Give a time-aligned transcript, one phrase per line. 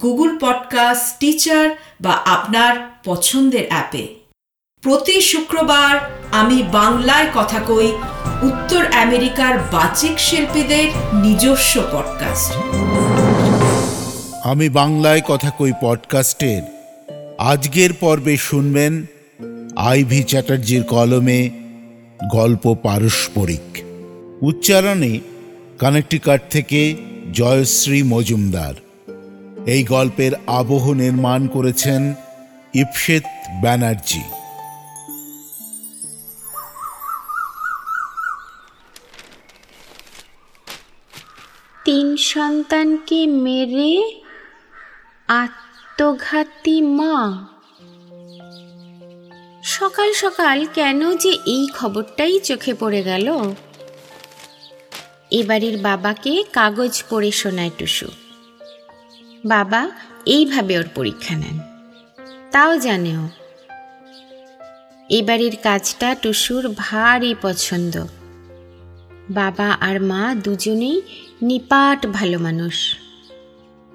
[0.00, 1.70] Google podcast Stitcher
[2.00, 4.06] বা আপনার পছন্দের অ্যাপে।
[4.80, 7.92] প্রতি শুক্রবার আমি বাংলায় কথা কই
[8.42, 10.88] উত্তর আমেরিকার বাচিক শিল্পীদের
[11.22, 12.52] নিজস্ব পডকাস্ট
[14.44, 16.62] আমি বাংলায় কথা কই পডকাস্টের
[17.38, 19.06] আজকের পর্বে শুনবেন
[19.76, 21.50] আইভি চ্যাটার্জির কলমে
[22.30, 23.84] গল্প পারস্পরিক।
[24.42, 25.20] উচ্চারণে
[25.78, 26.94] কানেকটিকাট থেকে
[27.32, 28.74] জয়শ্রী মজুমদার।
[29.66, 32.14] এই গল্পের আবহ নির্মাণ করেছেন
[32.74, 33.22] ইপসেত
[33.60, 34.22] ব্যানার্জি।
[41.84, 44.20] তিন সন্তানকে মেরে
[45.28, 47.46] আত্মঘাতী মা।
[49.64, 53.54] সকাল সকাল কেন যে এই খবরটাই চোখে পড়ে গেল?
[55.30, 58.21] এবাড়ির বাবাকে কাগজ পড়ে শোনায় টুসু।
[59.44, 59.90] বাবা,
[60.26, 61.58] এইভাবে ওর পরীক্ষা নেন।
[62.50, 63.28] তাও জানে ও
[65.08, 68.04] এবাড়ির কাজটা টুসুর ভারী পছন্দ।
[69.30, 71.02] বাবা আর মা দুজনেই
[71.42, 72.96] নিপাট ভালো মানুষ।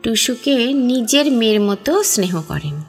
[0.04, 2.84] টুসুকে নিজের মেয়ের মতো স্নেহ করেন।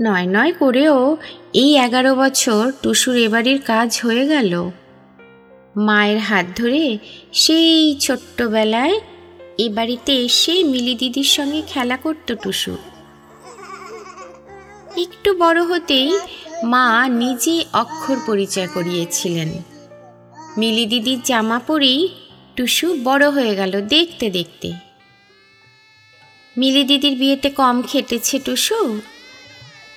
[0.00, 1.16] নয় নয় করেও
[1.52, 4.70] এই এগারো বছর টুসুর এবাড়ির কাজ হয়ে গেল।
[5.76, 6.98] মায়ের হাত ধরে
[7.32, 9.00] সেই ছোট্টবেলায়
[9.58, 12.76] এ বাড়িতে এসে মিলি দিদির সঙ্গে খেলা করত টুসু।
[14.96, 16.18] একটু বড় হতেই
[16.64, 19.62] মা নিজে অক্ষর পরিচয় করিয়েছিলেন।
[20.56, 22.08] মিলি দিদির জামা পরেই
[22.56, 24.72] টুসু বড় হয়ে গেল দেখতে দেখতে।
[26.56, 29.00] মিলি দিদির বিয়েতে কম খেটেছে টুসু।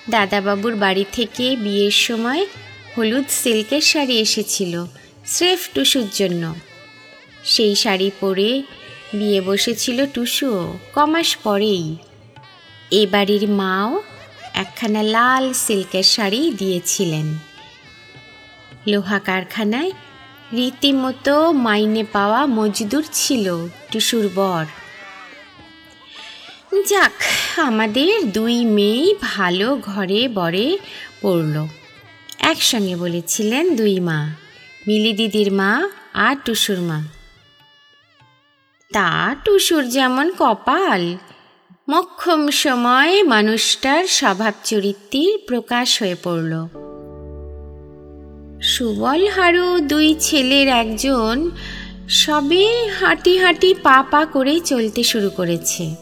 [0.09, 2.45] দাদাবাবুর বাড়ি থেকে বিয়ের সময়
[2.97, 4.85] হলুদ সিল্কের শাড়ি এসেছিল
[5.25, 6.53] স্রেফ টুসুর জন্য।
[7.43, 8.61] সেই শাড়ি পরে
[9.13, 11.95] বিয়ে বসেছিল টুসুও কমাস পরেই।
[12.91, 14.01] এ বাড়ির মাও
[14.53, 17.37] একখানা লাল সিল্কের শাড়ি দিয়েছিলেন।
[18.87, 19.91] লোহা কারখানায়
[20.53, 24.65] রীতিমতো মাইনে পাওয়া মজদুর ছিল টুসুর বর।
[26.89, 27.17] যাক,
[27.57, 30.77] আমাদের দুই মেয়েই ভালো ঘরে বরে
[31.21, 31.67] পড়ল।
[32.39, 34.35] একসঙ্গে বলেছিলেন দুই মা
[34.87, 37.03] মিলি দিদির মা আর টুসুর মা।
[38.93, 41.17] তা টুসুর যেমন কপাল।
[41.89, 46.67] মক্ষম সময়ে মানুষটার স্বভাব চরিত্রের প্রকাশ হয়ে পড়ল।
[48.61, 51.49] সুবল হারু দুই ছেলের একজন
[52.09, 55.95] সবে হাঁটি হাঁটি পা পা করে চলতে শুরু করেছে।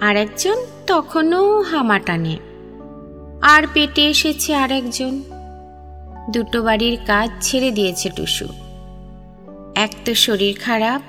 [0.00, 0.56] আর একজন
[0.86, 2.36] তখনও হামা টানে।
[3.42, 5.22] আর পেটে এসেছে আর একজন
[6.32, 8.48] দুটো বাড়ির কাজ ছেড়ে দিয়েছে টুসু।
[9.74, 11.02] এক তো শরীর খারাপ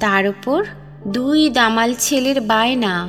[0.00, 0.64] তার উপর
[1.06, 3.08] দুই দামাল ছেলের বায়না।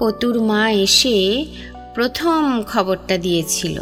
[0.00, 1.46] পতুর মা এসে
[1.94, 3.80] প্রথম খবরটা দিয়েছিল।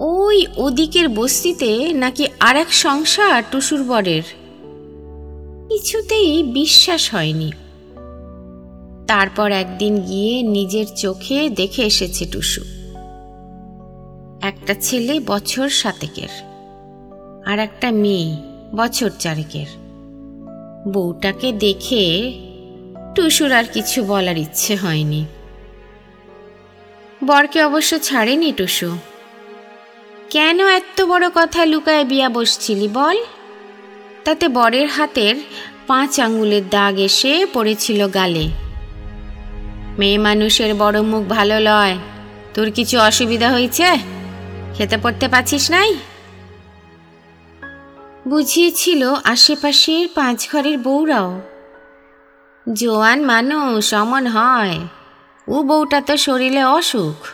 [0.00, 4.22] ওই ওদিকের বস্তিতে নাকি আর এক সংসার টুসুর বরের।
[5.68, 7.52] কিছুতেই বিশ্বাস হয়নি।
[9.06, 12.60] তারপর একদিন গিয়ে নিজের চোখে দেখে এসেছে টুসু।
[14.42, 16.32] একটা ছেলে বছর সাতেকের,
[17.46, 18.36] আর একটা মেয়ে
[18.76, 19.87] বছর চারেকের।
[20.86, 22.32] বউটাকে দেখে
[23.14, 25.24] টুসুর আর কিছু বলার ইচ্ছে হয়নি।
[27.24, 28.96] বরকে অবশ্য ছাড়েনি টুসু।
[30.30, 33.16] কেন এত বড় কথা লুকায় বিয়া বসছিলি বল?
[34.24, 35.36] তাতে বরের হাতের
[35.86, 38.48] পাঁচ আঙ্গুলের দাগ এসে পড়েছিল গালে।
[39.98, 41.96] মেয়ে মানুষের বড় মুখ ভালো লয়।
[42.54, 43.86] তোর কিছু অসুবিধা হয়েছে?
[44.74, 45.94] খেতে পড়তে পারছিস নাই?
[48.28, 51.40] বুঝিয়েছিল আশেপাশের পাঁচ ঘরের বউরাও।
[52.72, 54.78] জোয়ান মানুষ, অমন হয়।
[55.48, 57.28] ও বউটা তো শরীরে অসুখ।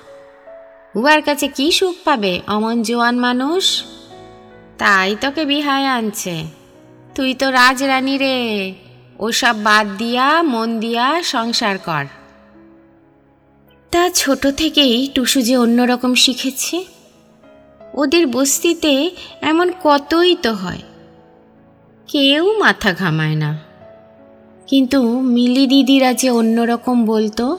[0.97, 3.85] উয়ার কাছে কি সুখ পাবে, অমন জোয়ান মানুষ?
[4.79, 6.45] তাই তোকে বিহায় আনছে।
[7.15, 8.75] তুই তো রাজরানী রে।
[9.19, 12.05] ওসব বাদ দিয়া, মন দিয়া সংসার কর।
[13.91, 16.94] তা ছোট থেকেই টুসু যে অন্যরকম শিখেছে?
[17.95, 19.11] ওদের বস্তিতে
[19.41, 20.79] এমন কতই তো হয়।
[22.09, 23.59] কেউ মাথা ঘামায় না।
[24.67, 27.59] কিন্তু মিলি দিদিরা যে অন্যরকম বলতো?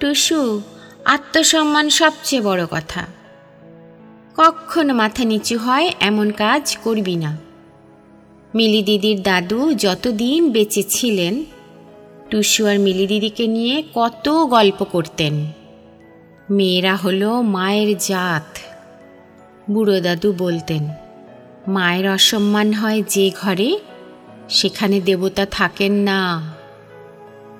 [0.00, 0.60] টুসু,
[1.04, 3.06] আত্মসম্মান সবচেয়ে বড় কথা।
[4.36, 7.36] কখনো মাথা নিচু হয় এমন কাজ করবি না।
[8.54, 11.44] মিলি দিদির দাদু যতদিন বেঁচে ছিলেন,
[12.30, 15.63] টুসু আর মিলি দিদিকে নিয়ে কত গল্প করতেন।
[16.50, 18.58] মেয়েরা হলো মায়ের জাত।
[19.70, 20.88] বুড়ো দাদু বলতেন,
[21.68, 23.78] মায়ের অসম্মান হয় যে ঘরে,
[24.48, 26.52] সেখানে দেবতা থাকেন না।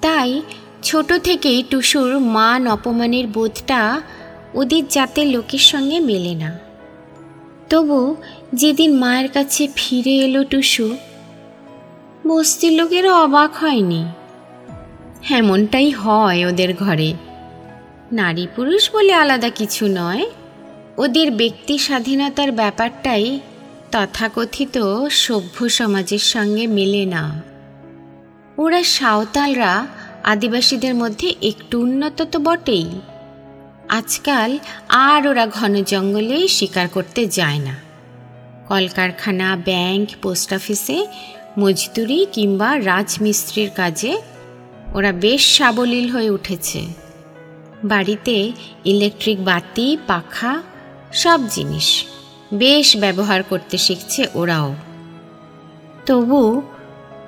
[0.00, 0.42] তাই
[0.82, 4.00] ছোট থেকেই টুসুর মান অপমানের বোধটা
[4.54, 6.58] ওদের জাতের লোকের সঙ্গে মেলে না।
[7.70, 8.16] তবু
[8.54, 10.96] যেদিন মায়ের কাছে ফিরে এলো টুসু,
[12.26, 14.04] বস্তির লোকেরও অবাক হয়নি।
[15.30, 17.12] এমনটাই হয় ওদের ঘরে।
[18.14, 20.26] নারী পুরুষ বলে আলাদা কিছু নয়।
[20.98, 23.40] ওদের ব্যক্তি স্বাধীনতার ব্যাপারটাই
[23.92, 27.42] তথাকথিত সভ্য সমাজের সঙ্গে মেলে না।
[28.58, 29.86] ওরা সাঁওতালরা
[30.24, 33.00] আদিবাসীদের মধ্যে একটু উন্নত তো বটেই।
[33.88, 34.58] আজকাল
[34.88, 37.76] আর ওরা ঘন জঙ্গলে শিকার করতে যায় না।
[38.68, 41.06] কলকারখানা, ব্যাংক, পোস্ট অফিসে
[41.58, 44.22] মজদুরি কিংবা রাজমিস্ত্রির কাজে
[44.94, 47.03] ওরা বেশ সাবলীল হয়ে উঠেছে।
[47.84, 48.52] বাড়িতে
[48.84, 50.62] ইলেকট্রিক বাতি, পাখা,
[51.12, 52.04] সব জিনিস।
[52.54, 54.74] বেশ ব্যবহার করতে শিখছে ওরাও।
[56.06, 56.62] তবু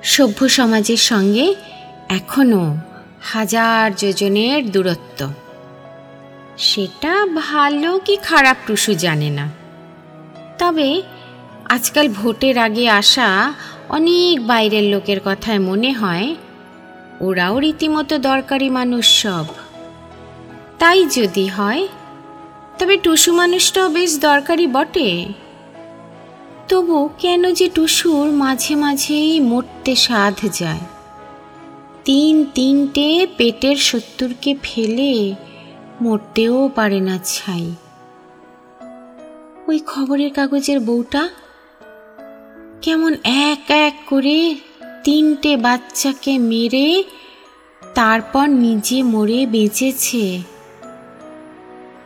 [0.03, 1.55] সভ্য সমাজের সঙ্গে
[2.09, 2.77] এখনও
[3.21, 5.27] হাজার যোজনের দূরত্ব।
[6.57, 9.51] সেটা ভালো কি খারাপ টুসু জানে না।
[10.57, 11.01] তবে
[11.69, 13.53] আজকাল ভোটের আগে আসা
[13.89, 16.35] অনেক বাইরের লোকের কথায় মনে হয়,
[17.19, 19.45] ওরাও রীতিমতো দরকারি মানুষ সব।
[20.79, 21.87] তাই যদি হয়,
[22.79, 25.25] তবে টুসু মানুষটাও বেশ দরকারি বটে।
[26.67, 30.79] তবু কেন যে টুসুর মাঝে মাঝেই মরতে সাধ যায়?
[32.05, 35.35] তিন তিনটে পেটের সত্তরকে ফেলে
[36.01, 37.75] মরতেও পারে না ছাই।
[39.67, 41.29] ওই খবরের কাগজের বউটা
[42.81, 44.55] কেমন এক এক করে
[45.03, 47.03] তিনটে বাচ্চাকে মেরে
[47.95, 50.56] তারপর নিজে মরে বেঁচেছে।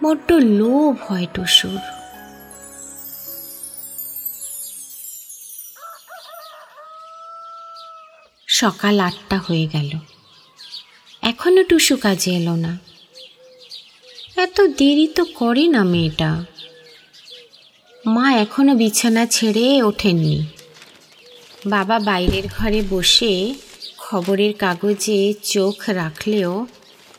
[0.04, 1.80] বড্ড লোভ হয় টুসুর।
[8.48, 9.90] সকাল আটটা হয়ে গেল।
[11.22, 12.80] এখনও টুসু কাজে এলো না।
[14.36, 16.46] এত দেরি তো করে না মেয়েটা।
[18.08, 20.46] মা এখনও বিছানা ছেড়ে ওঠেননি।
[21.66, 23.54] বাবা বাইরের ঘরে বসে
[23.98, 26.68] খবরের কাগজে চোখ রাখলেও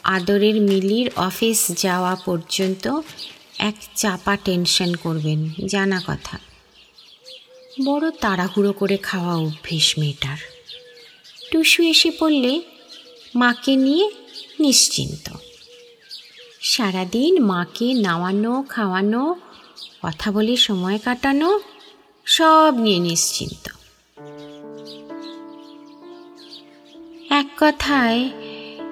[0.04, 3.00] আদরের মিলির অফিস যাওয়া পর্যন্ত
[3.58, 6.38] এক চাপা টেনশন করবেন, জানা কথা।
[7.84, 10.36] বড় তাড়াহুড়ো করে খাওয়া অভ্যেস মেয়েটার।
[11.50, 12.62] টুসু এসে পড়লে
[13.34, 14.10] মাকে নিয়ে
[14.60, 15.32] নিশ্চিন্ত।
[16.60, 19.36] সারাদিন মাকে নাওয়ানো, খাওয়ানো,
[20.02, 21.60] কথা বলে সময় কাটানো,
[22.24, 23.68] সব নিয়ে নিশ্চিন্ত।
[27.30, 28.30] এক কথায়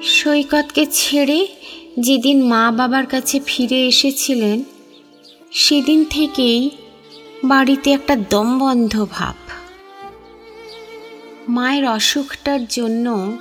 [0.02, 1.46] সৈকতকে ছেড়ে
[1.98, 4.64] যেদিন মা বাবার কাছে ফিরে এসেছিলেন,
[5.52, 6.70] সেদিন থেকেই
[7.44, 9.34] বাড়িতে একটা দমবন্ধ ভাব।
[11.48, 13.36] মায়ের অসুখটার জন্য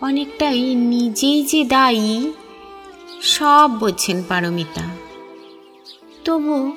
[0.00, 2.32] অনেকটাই নিজেই যে দায়ী,
[3.22, 4.88] সব বোঝেন পারমিতা।
[6.24, 6.72] তবু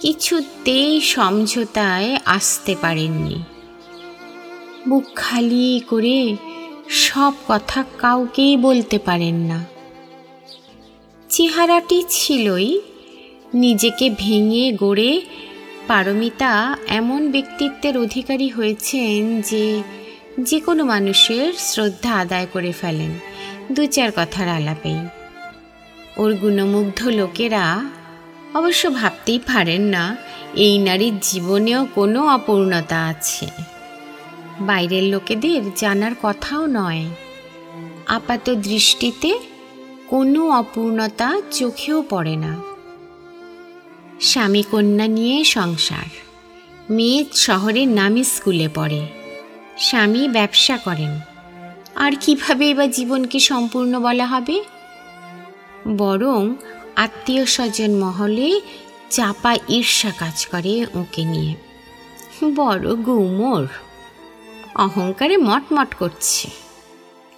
[0.00, 3.42] কিছুতেই সমঝোতায় আসতে পারেননি।
[4.88, 6.36] বুক খালি করে
[6.90, 9.64] সব কথা কাউকেই বলতে পারেন না।
[11.28, 12.80] চেহারাটি ছিলই
[13.54, 15.20] নিজেকে ভেঙে গড়ে
[15.86, 19.82] পারমিতা এমন ব্যক্তিত্বের অধিকারী হয়েছেন যে
[20.40, 23.10] যে কোনো মানুষের শ্রদ্ধা আদায় করে ফেলেন।
[23.72, 24.98] দু চার কথার আলাপেই।
[26.16, 27.84] ওর গুণমুগ্ধ লোকেরা
[28.54, 30.16] অবশ্য ভাবতেই পারেন না,
[30.54, 33.46] এই নারীর জীবনেও কোনো অপূর্ণতা আছে।
[34.60, 37.04] বাইরের লোকেদের জানার কথাও নয়।
[38.06, 39.38] আপাত দৃষ্টিতে
[40.08, 42.56] কোনো অপূর্ণতা চোখেও পড়ে না।
[44.20, 46.04] স্বামী কন্যা নিয়ে সংসার।
[46.90, 49.06] মেয়ে শহরের নামি স্কুলে পড়ে।
[49.78, 51.20] স্বামী ব্যবসা করেন।
[51.94, 54.64] আর কীভাবে এবার জীবনকে সম্পূর্ণ বলা হবে?
[55.98, 56.54] বরং
[56.96, 58.60] আত্মীয় স্বজন মহলে
[59.10, 61.54] চাপা ঈর্ষা কাজ করে ওকে নিয়ে।
[62.54, 63.68] বড় গুমোর।
[64.74, 66.50] অহংকারে মটমট করছে।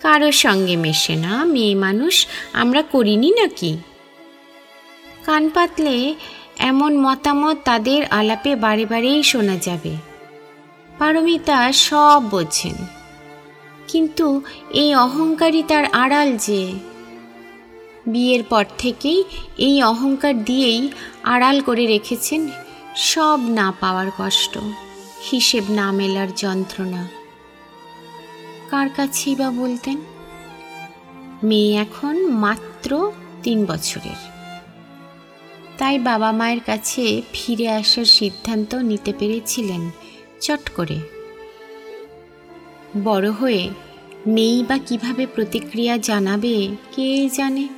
[0.01, 3.79] কারোর সঙ্গে মেশে না, মেয়ে মানুষ, আমরা করিনি নাকি?
[5.25, 6.15] কান পাতলে
[6.59, 9.97] এমন মতামত তাদের আলাপে বারে বারেই শোনা যাবে।
[10.99, 12.75] পারমিতা সব বোঝেন।
[13.89, 16.73] কিন্তু এই অহংকারই তার আড়াল যে।
[18.07, 19.25] বিয়ের পর থেকেই
[19.59, 20.89] এই অহংকার দিয়েই
[21.23, 22.49] আড়াল করে রেখেছেন
[22.97, 24.59] সব না পাওয়ার কষ্ট,
[25.31, 27.22] হিসেব না মেলার যন্ত্রণা।
[28.73, 29.99] কার কাছেই বা বলতেন?
[31.43, 33.13] মেয়ে এখন মাত্র
[33.43, 34.21] তিন বছরের।
[35.79, 39.91] তাই বাবা মায়ের কাছে ফিরে আসার সিদ্ধান্ত নিতে পেরেছিলেন
[40.41, 40.99] চট করে।
[43.05, 43.71] বড় হয়ে
[44.27, 47.69] মেয়েই বা কীভাবে প্রতিক্রিয়া জানাবে, কে জানে?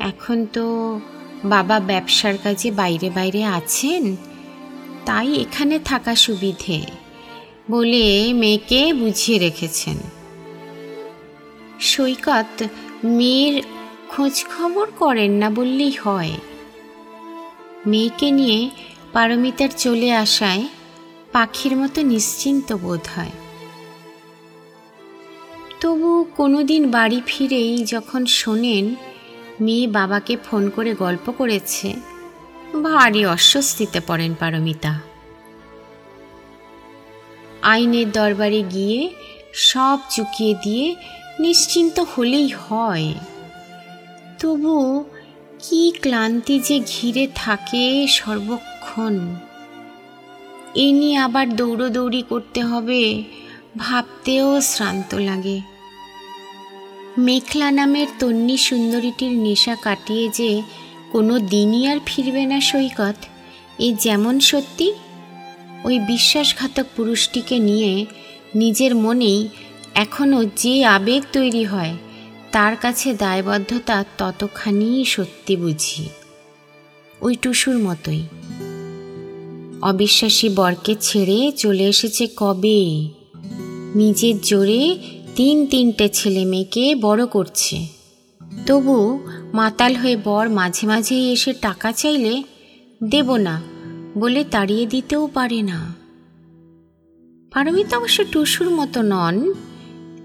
[0.00, 1.00] এখন তো
[1.44, 4.16] বাবা ব্যবসার কাজে বাইরে বাইরে আছেন,
[5.04, 7.05] তাই এখানে থাকা সুবিধে।
[7.70, 9.96] বলে মেয়েকে বুঝিয়ে রেখেছেন।
[11.80, 12.62] সৈকত,
[13.04, 13.62] মেয়ের
[14.08, 16.30] খোঁজ খবর করেন না বললেই হয়।
[17.86, 18.70] মেয়েকে নিয়ে
[19.12, 20.62] পারমিতার চলে আসায়
[21.32, 23.30] পাখির মতো নিশ্চিন্ত বোধ হয়।
[25.80, 28.94] তবু কোনোদিন বাড়ি ফিরেই যখন শোনেন
[29.60, 31.94] মেয়ে বাবাকে ফোন করে গল্প করেছে,
[32.82, 35.00] ভারী অস্বস্তিতে পড়েন পারমিতা।
[37.72, 39.00] আইনের দরবারে গিয়ে
[39.70, 40.86] সব চুকিয়ে দিয়ে
[41.40, 43.08] নিশ্চিন্ত হলেই হয়।
[44.40, 44.74] তবু
[45.58, 49.14] কি ক্লান্তি যে ঘিরে থাকে সর্বক্ষণ।
[50.74, 53.02] এ নিয়ে আবার দৌড়োদৌড়ি করতে হবে
[53.76, 55.58] ভাবতেও শ্রান্ত লাগে।
[57.18, 60.50] মেখলা নামের তন্নি সুন্দরীটির নেশা কাটিয়ে যে
[61.12, 63.18] কোনো দিনই আর ফিরবে না সৈকত,
[63.78, 64.86] এ যেমন সত্যি
[65.86, 68.06] ওই বিশ্বাসঘাতক পুরুষটিকে নিয়ে
[68.54, 69.48] নিজের মনেই
[69.94, 71.96] এখনও যে আবেগ তৈরি হয়,
[72.52, 76.08] তার কাছে দায়বদ্ধতা ততখানি সত্যি বুঝি।
[77.20, 78.22] ওই টুসুর মতোই।
[79.82, 83.08] অবিশ্বাসী বরকে ছেড়ে চলে এসেছে কবে?
[83.94, 84.98] নিজের জোরে
[85.36, 87.86] তিন তিনটে ছেলে মেয়েকে বড় করছে।
[88.66, 89.20] তবু
[89.54, 92.42] মাতাল হয়ে বর মাঝে মাঝেই এসে টাকা চাইলে
[93.04, 93.75] দেব না।
[94.18, 95.94] বলে তাড়িয়ে দিতেও পারে না।
[97.52, 99.52] পারমিতা অবশ্য টুসুর মতো নন।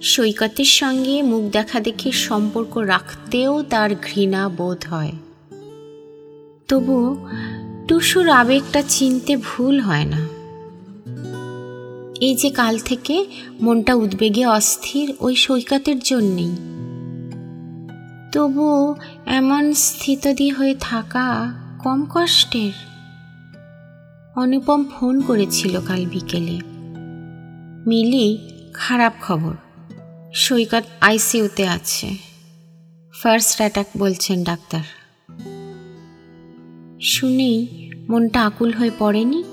[0.01, 5.11] সৈকতের সঙ্গে মুখ দেখা দেখে সম্পর্ক রাখতেও তার ঘৃণা বোধ হয়।
[6.67, 7.27] তবু
[7.87, 10.27] টুসুর আবেগটা চিনতে ভুল হয় না।
[12.21, 13.25] এই যে কাল থেকে
[13.61, 16.55] মনটা উদ্বেগে অস্থির, ওই সৈকতের জন্যেই।
[18.31, 18.95] তবু
[19.25, 22.90] এমন স্থিতদি হয়ে থাকা কম কষ্টের।
[24.35, 26.59] অনুপম ফোন করেছিল কাল বিকেলে।
[27.87, 28.37] মিলি,
[28.73, 29.53] খারাপ খবর।
[30.33, 32.17] সৈকত আইসিইউতে আছে।
[33.21, 34.83] ফার্স্ট অ্যাটাক বলছেন ডাক্তার।
[37.01, 39.43] শুনেই মনটা আকুল হয়ে পড়েনি।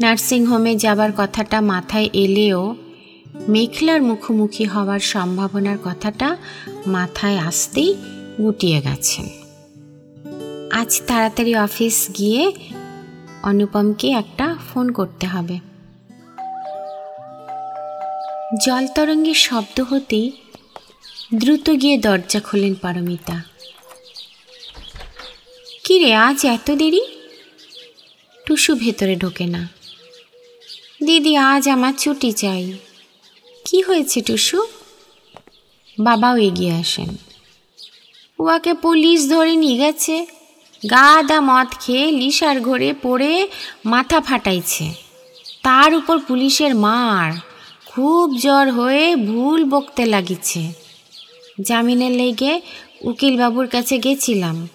[0.00, 2.76] নার্সিংহোমে যাবার কথাটা মাথায় এলেও
[3.48, 6.36] মেঘলার মুখোমুখি হওয়ার সম্ভাবনার কথাটা
[6.86, 7.94] মাথায় আসতেই
[8.38, 9.28] গুটিয়ে গেছেন
[10.70, 12.52] আজ তাড়াতাড়ি অফিস গিয়ে
[13.42, 15.58] অনুপমকে একটা ফোন করতে হবে।
[18.66, 20.32] জলতরঙ্গের শব্দ হতেই
[21.34, 23.42] দ্রুত গিয়ে দরজা খোলেন পারমিতা।
[25.84, 27.00] কিরে আজ এত দেরি?
[28.46, 29.68] টুসু ভেতরে ঢোকে না।
[31.04, 32.72] দিদি, আজ আমার ছুটি চাই।
[33.64, 34.66] কি হয়েছে টুসু?
[36.00, 37.16] বাবাও এগিয়ে আসেন।
[38.38, 40.37] উয়াকে পুলিশ ধরে নিয়ে গেছে।
[40.86, 43.48] গাদা মদ খেয়ে লিসার ঘরে পড়ে
[43.84, 44.92] মাথা ফাটাইছে।
[45.62, 47.32] তার উপর পুলিশের মার।
[47.86, 50.72] খুব জ্বর হয়ে ভুল বকতে লাগিছে।
[51.60, 52.60] জামিনের লেগে
[53.00, 54.68] উকিলবাবুর কাছে গেছিলাম।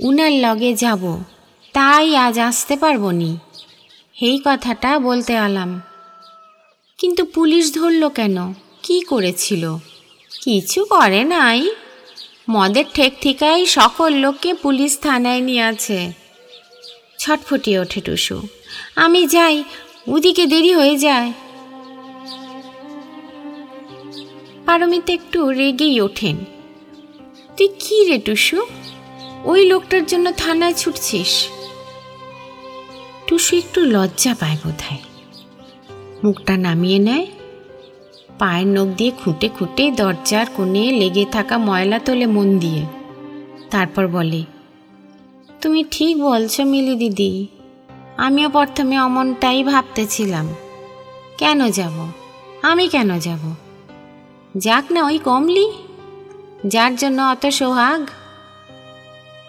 [0.00, 1.22] উনার লগে যাব,
[1.72, 3.36] তাই আজ আসতে পারব নি।
[4.20, 5.80] এই কথাটা বলতে আলাম।
[6.98, 8.52] কিন্তু পুলিশ ধরলো কেন?
[8.82, 9.76] কি করেছিল?
[10.42, 11.70] কিছু করে নাই।
[12.50, 16.12] মদের ঠেক ঠিকাই সকল লোককে পুলিশ থানায় নিয়ে আছে।
[17.18, 18.42] ছটফটিয়ে ওঠে টুসু।
[18.96, 19.64] আমি যাই,
[20.08, 21.32] ওদিকে দেরি হয়ে যায়।
[24.66, 26.36] পারমিতা একটু রেগেই ওঠেন।
[27.56, 28.66] তুই কি রে টুসু?
[29.44, 31.48] ওই লোকটার জন্য থানায় ছুটছিস?
[33.26, 34.98] টুসু একটু লজ্জা পায় বোধহয়।
[36.24, 37.26] মুখটা নামিয়ে নেয়।
[38.38, 42.82] পায়ের নখ দিয়ে খুঁটে খুঁটে দরজার কোণে লেগে থাকা ময়লা তোলে মন দিয়ে।
[43.70, 44.42] তারপর বলে,
[45.60, 47.46] তুমি ঠিক বলছো মিলি দিদি।
[48.16, 50.46] আমিও প্রথমে অমনটাই ভাবতেছিলাম।
[51.38, 51.96] কেন যাব?
[52.62, 53.42] আমি কেন যাব?
[54.56, 55.66] যাক না ওই কমলি,
[56.66, 58.02] যার জন্য অত সোহাগ।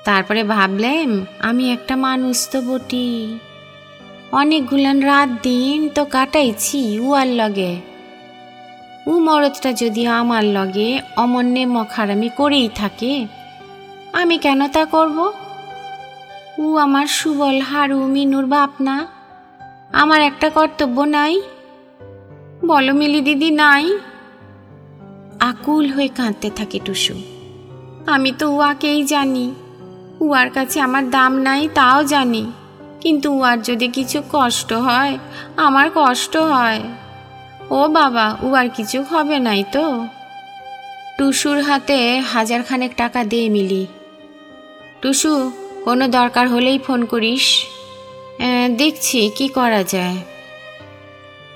[0.06, 3.38] তারপরে ভাবলেম, আমি একটা মানুষ তো বটি
[4.32, 7.95] অনেকগুলান রাত দিন তো কাটাইছি উয়ার লগে।
[9.08, 13.28] উ মরদটা যদি আমার লগে অমন্যে মখারামি করেই থাকে,
[14.14, 15.18] আমি কেন তা করব?
[16.58, 19.08] উ আমার সুবল হারু মিনুর বাপ না,
[19.94, 21.42] আমার একটা কর্তব্য নাই।
[22.66, 23.98] বলো মিলি দিদি, নাই।
[25.40, 27.16] আকুল হয়ে কাঁদতে থাকে টুসু।
[28.08, 29.46] আমি তো উয়াকেই জানি
[30.22, 32.52] উয়ার কাছে আমার দাম নাই তাও জানি।
[33.02, 35.18] কিন্তু উয়ার যদি কিছু কষ্ট হয়,
[35.58, 36.82] আমার কষ্ট হয়।
[37.70, 40.08] ও বাবা, ও আর কিছু হবে নাই তো?
[41.18, 43.88] টুসুর হাতে হাজার খানেক টাকা দে মিলি।
[45.02, 45.52] টুসু,
[45.84, 47.46] কোনো দরকার হলেই ফোন করিস।
[48.78, 50.18] দেখছি, কি করা যায়।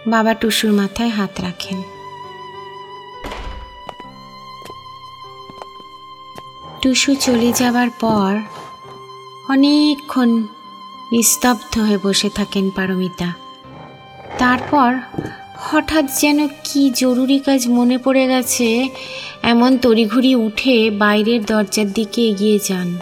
[0.08, 1.82] বাবা টুসুর মাথায় হাত রাখেন।
[6.82, 8.32] টুসু চলে যাবার পর
[9.50, 10.30] অনেকক্ষণ
[11.12, 13.34] নিস্তব্ধ হয়ে বসে থাকেন পারমিতা।
[14.38, 14.90] তারপর
[15.62, 18.90] হঠাৎ যেন কি জরুরি কাজ মনে পড়ে গেছে।
[19.44, 23.00] এমন তড়িঘড়ি উঠে বাইরের দরজার দিকে এগিয়ে যান।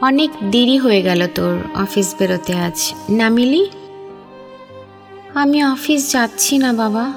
[0.00, 3.70] অনেক দেরি হয়ে গেল তোর অফিস বেরোতে আজ, না মিলি?
[5.34, 7.12] আমি অফিস যাচ্ছি না বাবা।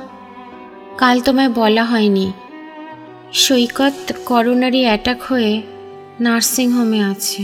[0.98, 2.32] কাল তোমায় বলা হয়নি।
[3.34, 5.62] সৈকত করোনারি অ্যাটাক হয়ে
[6.20, 7.44] নার্সিংহোমে আছে।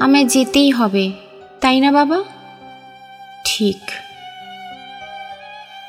[0.00, 1.12] আমায় যেতেই হবে,
[1.60, 2.24] তাই না বাবা?
[3.44, 3.80] ঠিক।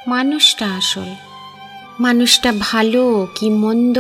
[0.08, 1.10] মানুষটা আসল।
[2.00, 3.98] মানুষটা ভালো কি মন্দ,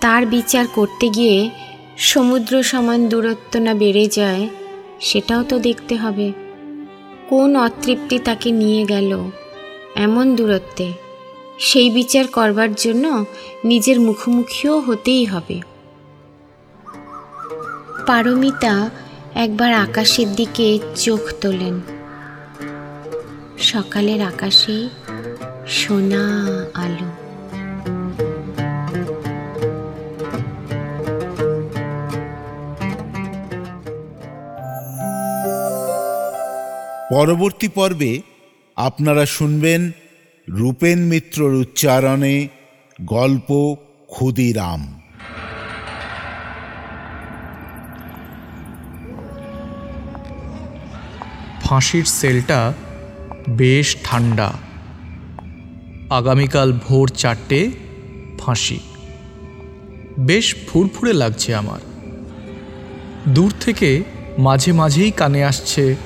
[0.00, 1.50] তার বিচার করতে গিয়ে
[1.98, 4.48] সমুদ্র সমান দূরত্ব না বেড়ে যায়,
[5.00, 6.32] সেটাও তো দেখতে হবে।
[7.28, 9.30] কোন অতৃপ্তি তাকে নিয়ে গেল
[9.96, 10.92] এমন দূরত্বে?
[11.58, 13.24] সেই বিচার করবার জন্য
[13.64, 15.60] নিজের মুখোমুখিও হতেই হবে।
[18.06, 18.90] পারমিতা
[19.34, 21.80] একবার আকাশের দিকে চোখ তোলেন।
[23.58, 24.88] সকালের আকাশে
[25.68, 26.24] সোনা
[26.74, 27.08] আলো।
[37.10, 38.20] পরবর্তী পর্বে
[38.76, 39.90] আপনারা শুনবেন
[40.48, 42.48] রূপেন মিত্রর উচ্চারণে
[43.04, 43.76] গল্প
[44.06, 45.00] ক্ষুদিরাম।
[51.62, 52.72] ফাঁসির সেলটা
[53.48, 54.67] বেশ ঠান্ডা।
[56.10, 57.70] আগামীকাল ভোর চারটে
[58.38, 58.78] ফাঁসি।
[60.18, 61.80] বেশ ফুরফুরে লাগছে আমার।
[63.28, 64.04] দূর থেকে
[64.38, 65.96] মাঝে মাঝেই কানে আসছে,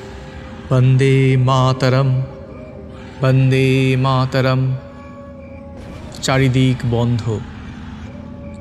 [0.71, 2.23] বন্দে মাতরম
[3.21, 4.77] বন্দে মাতরম।
[6.23, 7.41] চারিদিক বন্ধ।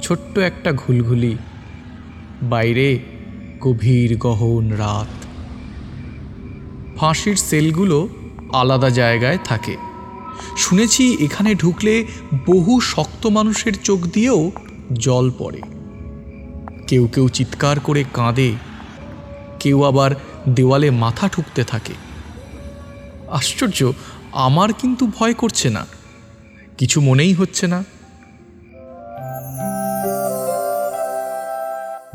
[0.02, 1.38] ছোট্ট একটা ঘুলঘুলি।
[2.42, 3.00] বাইরে
[3.60, 5.26] গভীর গহন রাত।
[6.98, 8.10] ফাঁসির সেলগুলো
[8.54, 9.91] আলাদা জায়গায় থাকে।
[10.72, 12.06] শুনেছি এখানে ঢুকলে
[12.48, 14.52] বহু শক্ত মানুষের চোখ দিয়েও
[14.94, 15.62] জল পড়ে।
[16.88, 18.54] কেউ কেউ চিৎকার করে কাঁদে,
[19.60, 20.12] কেউ আবার
[20.50, 21.94] দেওয়ালে মাথা ঠুকতে থাকে।
[23.32, 23.92] আশ্চর্য,
[24.32, 25.86] আমার কিন্তু ভয় করছে না,
[26.78, 27.84] কিছু মনেই হচ্ছে না।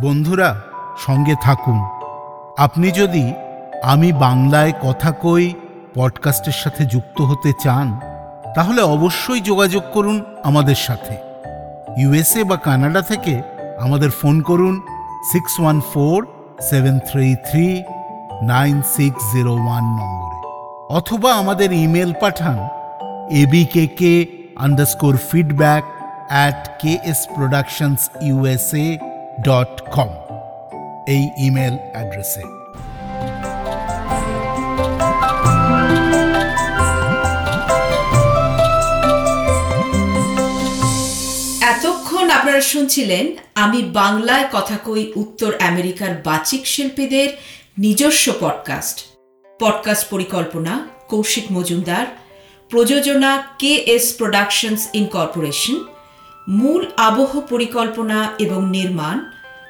[0.02, 0.62] বন্ধুরা,
[1.06, 1.78] সঙ্গে থাকুন।
[2.58, 3.32] আপনি যদি
[3.82, 5.54] আমি বাংলায় কথা কই,
[5.94, 8.00] পডকাস্টের সাথে যুক্ত হতে চান
[8.56, 11.14] তাহলে অবশ্যই যোগাযোগ করুন আমাদের সাথে।
[12.00, 13.34] ইউএসএ বা কানাডা থেকে
[13.84, 14.74] আমাদের ফোন করুন
[15.32, 16.18] six one four
[16.70, 17.66] seven three three
[18.42, 20.38] nine six zero one নম্বরে।
[20.98, 22.58] অথবা আমাদের email Pathaan
[23.42, 24.12] ABKK
[24.56, 25.84] underscore feedback
[26.30, 28.86] at K S productions USA
[29.48, 30.10] dot com
[31.14, 32.44] এই ইমেল অ্যাড্রেসে।
[42.56, 47.28] আপনারা শুনছিলেন আমি বাংলায় কথা কই উত্তর আমেরিকার বাচিক শিল্পীদের
[47.78, 48.96] নিজস্ব পডকাস্ট
[49.60, 52.06] পডকাস্ট পরিকল্পনা, কৌশিক মজুমদার,
[52.70, 55.76] প্রযোজনা কে এস প্রোডাকশনস ইনকর্পোরেশন
[56.48, 59.16] মূল আবহ পরিকল্পনা এবং নির্মাণ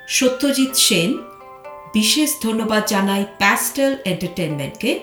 [0.08, 1.10] সত্যজিৎ সেন।
[1.94, 5.00] বিশেষ ধন্যবাদ জানাই প্যাস্টেল এন্টারটেনমেন্টকে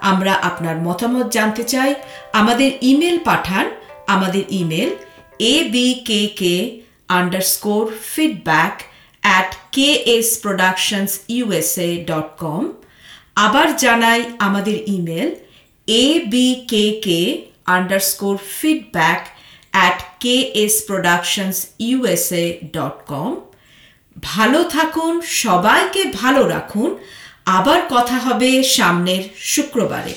[0.01, 1.95] আমরা আপনার মতামত জানতে চাই,
[2.33, 3.71] আমাদের ইমেল পাঠান,
[4.07, 4.97] আমাদের email
[5.39, 8.83] A B K K underscore feedback
[9.23, 12.63] at K S productions USA dot com
[13.47, 15.31] আবার জানাই আমাদের email
[15.89, 17.21] A B K K
[17.77, 19.23] underscore feedback
[19.73, 22.45] at K S productions USA
[22.77, 23.31] dot com
[24.31, 26.91] ভালো থাকুন, সবাইকে ভালো রাখুন।
[27.59, 30.15] আবার কথা হবে সামনের শুক্রবারে।